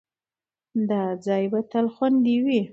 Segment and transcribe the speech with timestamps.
[0.89, 2.61] دا ځای به تل خوندي وي.